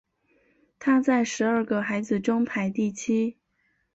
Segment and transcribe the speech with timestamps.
[0.79, 3.37] 他在十二个孩子中排第七。